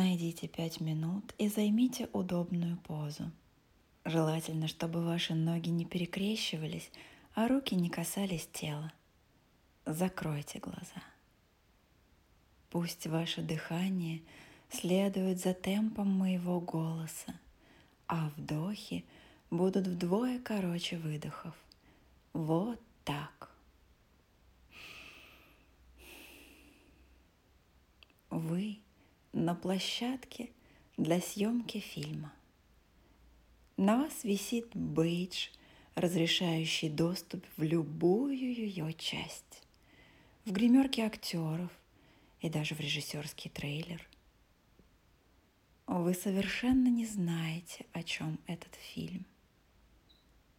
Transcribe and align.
Найдите 0.00 0.46
пять 0.46 0.80
минут 0.80 1.34
и 1.38 1.48
займите 1.48 2.08
удобную 2.12 2.76
позу. 2.76 3.32
Желательно, 4.04 4.68
чтобы 4.68 5.04
ваши 5.04 5.34
ноги 5.34 5.70
не 5.70 5.84
перекрещивались, 5.84 6.92
а 7.34 7.48
руки 7.48 7.74
не 7.74 7.90
касались 7.90 8.48
тела. 8.52 8.92
Закройте 9.86 10.60
глаза. 10.60 11.02
Пусть 12.70 13.08
ваше 13.08 13.42
дыхание 13.42 14.22
следует 14.70 15.40
за 15.40 15.52
темпом 15.52 16.12
моего 16.12 16.60
голоса, 16.60 17.34
а 18.06 18.30
вдохи 18.36 19.04
будут 19.50 19.88
вдвое 19.88 20.38
короче 20.38 20.96
выдохов. 20.96 21.56
Вот 22.32 22.80
так. 23.02 23.50
Вы 28.30 28.78
на 29.32 29.54
площадке 29.54 30.50
для 30.96 31.20
съемки 31.20 31.78
фильма. 31.78 32.32
На 33.76 33.96
вас 33.96 34.24
висит 34.24 34.74
бейдж, 34.74 35.48
разрешающий 35.94 36.88
доступ 36.88 37.44
в 37.56 37.62
любую 37.62 38.36
ее 38.36 38.92
часть. 38.94 39.62
В 40.44 40.52
гримерке 40.52 41.04
актеров 41.04 41.70
и 42.40 42.48
даже 42.48 42.74
в 42.74 42.80
режиссерский 42.80 43.50
трейлер. 43.50 44.08
Вы 45.86 46.14
совершенно 46.14 46.88
не 46.88 47.06
знаете, 47.06 47.86
о 47.92 48.02
чем 48.02 48.38
этот 48.46 48.74
фильм. 48.74 49.24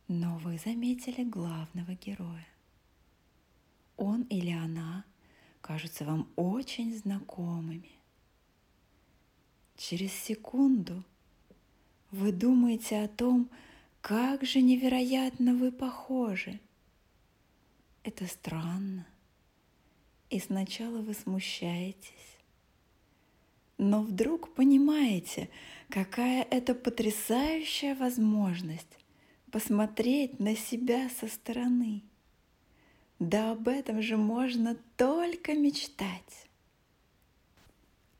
Но 0.08 0.38
вы 0.40 0.58
заметили 0.58 1.24
главного 1.24 1.94
героя. 1.94 2.48
Он 3.96 4.24
или 4.24 4.52
она 4.52 5.04
кажутся 5.62 6.06
вам 6.06 6.30
очень 6.36 6.96
знакомыми. 6.98 7.99
Через 9.80 10.12
секунду 10.12 11.06
вы 12.12 12.34
думаете 12.34 13.02
о 13.02 13.08
том, 13.08 13.50
как 14.02 14.44
же 14.44 14.62
невероятно 14.62 15.56
вы 15.56 15.72
похожи. 15.72 16.60
Это 18.04 18.28
странно. 18.28 19.08
И 20.30 20.42
сначала 20.42 20.98
вы 20.98 21.14
смущаетесь, 21.14 22.38
но 23.78 24.02
вдруг 24.02 24.54
понимаете, 24.54 25.50
какая 25.88 26.44
это 26.44 26.76
потрясающая 26.76 27.96
возможность 27.96 28.98
посмотреть 29.50 30.42
на 30.42 30.58
себя 30.58 31.10
со 31.10 31.30
стороны. 31.30 32.04
Да 33.18 33.52
об 33.52 33.70
этом 33.70 34.02
же 34.02 34.18
можно 34.18 34.76
только 34.98 35.54
мечтать. 35.54 36.50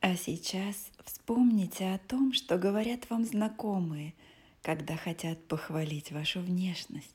А 0.00 0.16
сейчас 0.16 0.89
вспомните 1.04 1.92
о 1.92 1.98
том, 1.98 2.32
что 2.32 2.58
говорят 2.58 3.08
вам 3.10 3.24
знакомые, 3.24 4.14
когда 4.62 4.96
хотят 4.96 5.46
похвалить 5.46 6.12
вашу 6.12 6.40
внешность. 6.40 7.14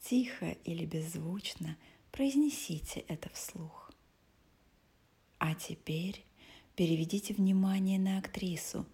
Тихо 0.00 0.50
или 0.64 0.84
беззвучно 0.84 1.76
произнесите 2.10 3.00
это 3.00 3.28
вслух. 3.30 3.92
А 5.38 5.54
теперь 5.54 6.24
переведите 6.76 7.34
внимание 7.34 7.98
на 7.98 8.18
актрису 8.18 8.86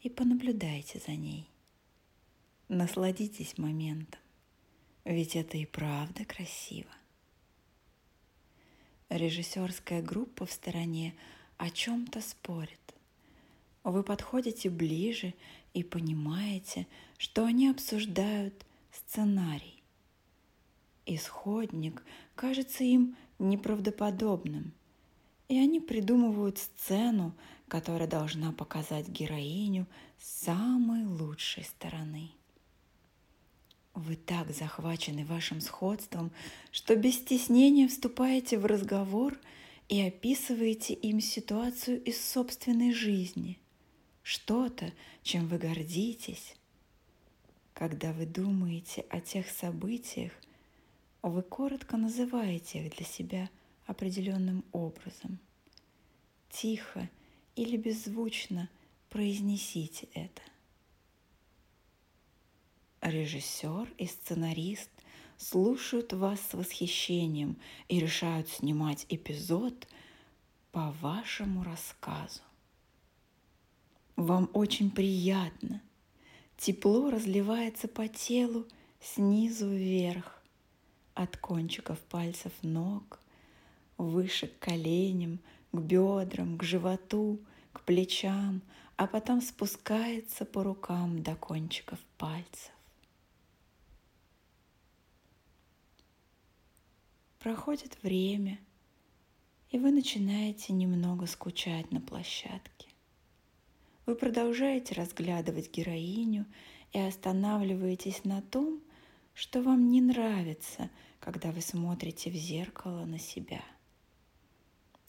и 0.00 0.08
понаблюдайте 0.08 0.98
за 0.98 1.12
ней. 1.12 1.48
Насладитесь 2.68 3.58
моментом, 3.58 4.20
ведь 5.04 5.36
это 5.36 5.56
и 5.56 5.66
правда 5.66 6.24
красиво. 6.24 6.90
Режиссерская 9.08 10.02
группа 10.02 10.46
в 10.46 10.52
стороне– 10.52 11.14
о 11.58 11.70
чем-то 11.70 12.20
спорят. 12.20 12.80
Вы 13.84 14.02
подходите 14.02 14.68
ближе 14.68 15.34
и 15.72 15.82
понимаете, 15.82 16.86
что 17.18 17.44
они 17.44 17.68
обсуждают 17.68 18.66
сценарий. 18.92 19.82
Исходник 21.06 22.02
кажется 22.34 22.82
им 22.82 23.16
неправдоподобным, 23.38 24.72
и 25.48 25.58
они 25.58 25.78
придумывают 25.80 26.58
сцену, 26.58 27.32
которая 27.68 28.08
должна 28.08 28.52
показать 28.52 29.08
героиню 29.08 29.86
с 30.18 30.44
самой 30.44 31.04
лучшей 31.04 31.64
стороны. 31.64 32.30
Вы 33.94 34.16
так 34.16 34.50
захвачены 34.50 35.24
вашим 35.24 35.60
сходством, 35.60 36.32
что 36.70 36.96
без 36.96 37.14
стеснения 37.14 37.88
вступаете 37.88 38.58
в 38.58 38.66
разговор– 38.66 39.38
и 39.88 40.00
описываете 40.02 40.94
им 40.94 41.20
ситуацию 41.20 42.02
из 42.02 42.20
собственной 42.24 42.92
жизни, 42.92 43.58
что-то, 44.22 44.92
чем 45.22 45.46
вы 45.46 45.58
гордитесь. 45.58 46.56
Когда 47.72 48.12
вы 48.12 48.26
думаете 48.26 49.04
о 49.10 49.20
тех 49.20 49.48
событиях, 49.48 50.32
вы 51.22 51.42
коротко 51.42 51.96
называете 51.96 52.86
их 52.86 52.96
для 52.96 53.04
себя 53.04 53.50
определенным 53.86 54.64
образом. 54.72 55.38
Тихо 56.50 57.08
или 57.54 57.76
беззвучно 57.76 58.68
произнесите 59.10 60.08
это. 60.14 60.42
Режиссер 63.02 63.92
и 63.98 64.06
сценарист 64.06 64.90
слушают 65.38 66.12
вас 66.12 66.40
с 66.40 66.54
восхищением 66.54 67.56
и 67.88 68.00
решают 68.00 68.48
снимать 68.48 69.06
эпизод 69.08 69.86
по 70.72 70.92
вашему 71.00 71.64
рассказу. 71.64 72.40
Вам 74.16 74.50
очень 74.52 74.90
приятно. 74.90 75.82
Тепло 76.56 77.10
разливается 77.10 77.86
по 77.86 78.08
телу 78.08 78.66
снизу 79.00 79.68
вверх, 79.68 80.42
от 81.14 81.36
кончиков 81.36 81.98
пальцев 82.00 82.52
ног, 82.62 83.20
выше 83.98 84.46
к 84.46 84.58
коленям, 84.58 85.38
к 85.72 85.78
бедрам, 85.78 86.56
к 86.58 86.62
животу, 86.62 87.40
к 87.72 87.82
плечам, 87.82 88.62
а 88.96 89.06
потом 89.06 89.40
спускается 89.42 90.44
по 90.44 90.62
рукам 90.62 91.22
до 91.22 91.34
кончиков 91.34 91.98
пальцев. 92.16 92.75
Проходит 97.38 98.02
время, 98.02 98.58
и 99.70 99.78
вы 99.78 99.90
начинаете 99.90 100.72
немного 100.72 101.26
скучать 101.26 101.92
на 101.92 102.00
площадке. 102.00 102.88
Вы 104.06 104.14
продолжаете 104.14 104.94
разглядывать 104.94 105.70
героиню 105.70 106.46
и 106.92 106.98
останавливаетесь 106.98 108.24
на 108.24 108.40
том, 108.40 108.80
что 109.34 109.62
вам 109.62 109.90
не 109.90 110.00
нравится, 110.00 110.90
когда 111.20 111.52
вы 111.52 111.60
смотрите 111.60 112.30
в 112.30 112.34
зеркало 112.34 113.04
на 113.04 113.18
себя. 113.18 113.62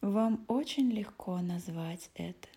Вам 0.01 0.43
очень 0.47 0.91
легко 0.91 1.39
назвать 1.41 2.11
это. 2.13 2.49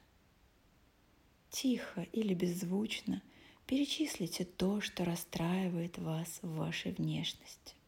Тихо 1.50 2.06
или 2.12 2.34
беззвучно 2.34 3.22
перечислите 3.66 4.44
то, 4.44 4.81
что 4.81 5.04
расстраивает 5.04 5.97
вас 5.98 6.41
в 6.42 6.56
вашей 6.56 6.92
внешности 6.92 7.79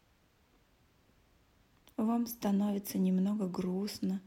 вам 2.04 2.26
становится 2.26 2.98
немного 2.98 3.46
грустно, 3.46 4.20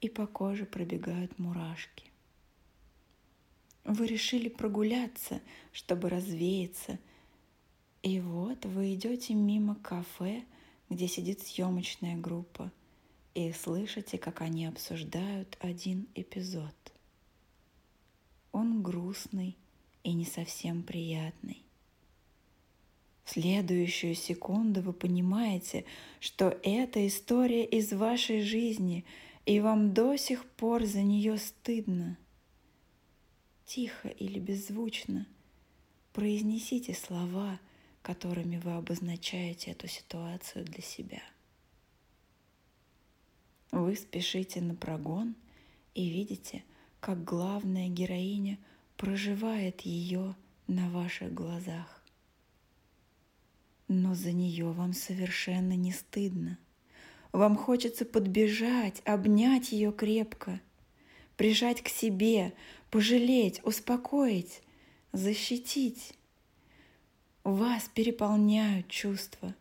и 0.00 0.08
по 0.08 0.26
коже 0.26 0.64
пробегают 0.64 1.38
мурашки. 1.38 2.04
Вы 3.84 4.06
решили 4.06 4.48
прогуляться, 4.48 5.40
чтобы 5.72 6.08
развеяться, 6.08 6.98
и 8.02 8.20
вот 8.20 8.64
вы 8.66 8.94
идете 8.94 9.34
мимо 9.34 9.74
кафе, 9.76 10.44
где 10.88 11.08
сидит 11.08 11.40
съемочная 11.40 12.16
группа, 12.16 12.70
и 13.34 13.52
слышите, 13.52 14.18
как 14.18 14.40
они 14.40 14.66
обсуждают 14.66 15.56
один 15.60 16.06
эпизод. 16.14 16.74
Он 18.52 18.82
грустный 18.82 19.56
и 20.02 20.12
не 20.12 20.24
совсем 20.24 20.82
приятный. 20.82 21.67
Следующую 23.30 24.14
секунду 24.14 24.80
вы 24.80 24.94
понимаете, 24.94 25.84
что 26.18 26.58
это 26.62 27.06
история 27.06 27.62
из 27.62 27.92
вашей 27.92 28.40
жизни, 28.40 29.04
и 29.44 29.60
вам 29.60 29.92
до 29.92 30.16
сих 30.16 30.46
пор 30.46 30.86
за 30.86 31.02
нее 31.02 31.36
стыдно. 31.36 32.16
Тихо 33.66 34.08
или 34.08 34.38
беззвучно 34.38 35.26
произнесите 36.14 36.94
слова, 36.94 37.60
которыми 38.00 38.56
вы 38.56 38.72
обозначаете 38.72 39.72
эту 39.72 39.88
ситуацию 39.88 40.64
для 40.64 40.80
себя. 40.80 41.22
Вы 43.72 43.94
спешите 43.96 44.62
на 44.62 44.74
прогон 44.74 45.34
и 45.94 46.08
видите, 46.08 46.64
как 46.98 47.24
главная 47.24 47.88
героиня 47.88 48.58
проживает 48.96 49.82
ее 49.82 50.34
на 50.66 50.88
ваших 50.88 51.34
глазах 51.34 51.97
но 53.88 54.14
за 54.14 54.32
нее 54.32 54.70
вам 54.70 54.92
совершенно 54.92 55.72
не 55.74 55.92
стыдно. 55.92 56.58
Вам 57.32 57.56
хочется 57.56 58.04
подбежать, 58.04 59.02
обнять 59.04 59.72
ее 59.72 59.92
крепко, 59.92 60.60
прижать 61.36 61.82
к 61.82 61.88
себе, 61.88 62.52
пожалеть, 62.90 63.60
успокоить, 63.64 64.62
защитить. 65.12 66.14
Вас 67.44 67.88
переполняют 67.94 68.88
чувства. 68.88 69.54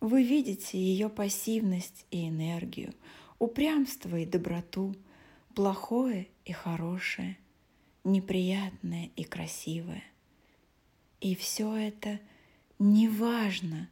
Вы 0.00 0.24
видите 0.24 0.78
ее 0.78 1.08
пассивность 1.08 2.06
и 2.10 2.28
энергию, 2.28 2.94
упрямство 3.38 4.16
и 4.16 4.26
доброту, 4.26 4.96
плохое 5.54 6.28
и 6.44 6.52
хорошее, 6.52 7.36
неприятное 8.04 9.10
и 9.16 9.24
красивое. 9.24 10.02
И 11.20 11.36
все 11.36 11.74
это 11.74 12.18
не 12.82 13.08
важно, 13.08 13.88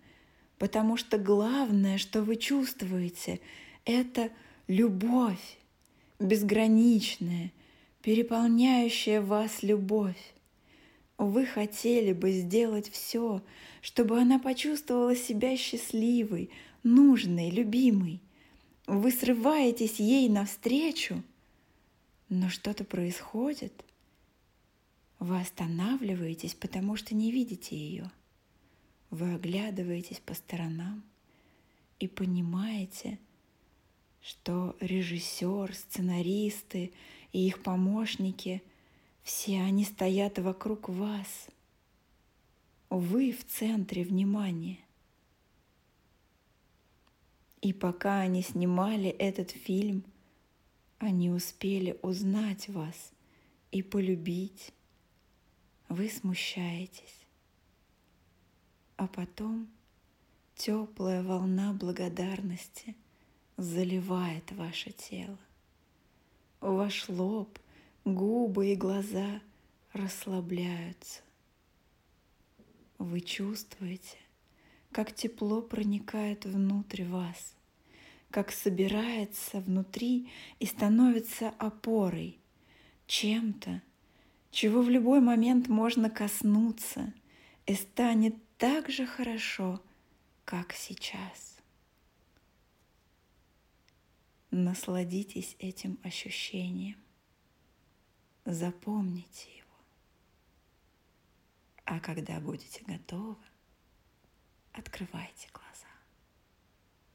потому 0.58 0.96
что 0.96 1.16
главное, 1.16 1.96
что 1.96 2.22
вы 2.22 2.36
чувствуете, 2.36 3.40
это 3.84 4.30
любовь, 4.66 5.58
безграничная, 6.18 7.52
переполняющая 8.02 9.20
вас 9.20 9.62
любовь. 9.62 10.34
Вы 11.18 11.46
хотели 11.46 12.12
бы 12.12 12.32
сделать 12.32 12.90
все, 12.90 13.42
чтобы 13.80 14.18
она 14.18 14.38
почувствовала 14.38 15.14
себя 15.14 15.56
счастливой, 15.56 16.50
нужной, 16.82 17.50
любимой. 17.50 18.20
Вы 18.86 19.12
срываетесь 19.12 20.00
ей 20.00 20.28
навстречу, 20.28 21.22
но 22.28 22.48
что-то 22.48 22.84
происходит. 22.84 23.84
Вы 25.18 25.38
останавливаетесь, 25.38 26.54
потому 26.54 26.96
что 26.96 27.14
не 27.14 27.30
видите 27.30 27.76
ее. 27.76 28.10
Вы 29.10 29.34
оглядываетесь 29.34 30.20
по 30.20 30.34
сторонам 30.34 31.02
и 31.98 32.08
понимаете, 32.08 33.18
что 34.22 34.76
режиссер, 34.80 35.74
сценаристы 35.74 36.92
и 37.32 37.46
их 37.46 37.62
помощники– 37.62 38.62
все 39.22 39.60
они 39.60 39.84
стоят 39.84 40.38
вокруг 40.38 40.88
вас. 40.88 41.46
Вы 42.88 43.32
в 43.32 43.46
центре 43.46 44.02
внимания. 44.02 44.78
И 47.60 47.72
пока 47.72 48.20
они 48.20 48.42
снимали 48.42 49.10
этот 49.10 49.50
фильм, 49.50 50.04
они 50.98 51.30
успели 51.30 51.98
узнать 52.02 52.68
вас 52.68 53.12
и 53.70 53.82
полюбить. 53.82 54.72
Вы 55.88 56.08
смущаетесь. 56.08 57.26
А 59.00 59.06
потом 59.06 59.66
теплая 60.54 61.22
волна 61.22 61.72
благодарности 61.72 62.94
заливает 63.56 64.52
ваше 64.52 64.90
тело. 64.90 65.38
Ваш 66.60 67.08
лоб– 67.08 67.58
губы 68.04 68.72
и 68.72 68.76
глаза 68.76 69.40
расслабляются. 69.94 71.22
Вы 72.98 73.22
чувствуете, 73.22 74.18
как 74.92 75.14
тепло 75.14 75.62
проникает 75.62 76.44
внутрь 76.44 77.04
вас, 77.04 77.54
как 78.30 78.52
собирается 78.52 79.62
внутри 79.62 80.28
и 80.58 80.66
становится 80.66 81.54
опорой, 81.56 82.36
чем-то, 83.06 83.80
чего 84.50 84.82
в 84.82 84.90
любой 84.90 85.22
момент 85.22 85.68
можно 85.68 86.10
коснуться 86.10 87.14
и 87.64 87.74
станет 87.74 88.34
так 88.60 88.90
же 88.90 89.06
хорошо, 89.06 89.82
как 90.44 90.74
сейчас. 90.74 91.56
Насладитесь 94.50 95.56
этим 95.58 95.98
ощущением. 96.02 97.02
Запомните 98.44 99.48
его. 99.56 99.78
А 101.86 102.00
когда 102.00 102.38
будете 102.38 102.84
готовы, 102.84 103.42
открывайте 104.72 105.48
глаза. 105.54 105.59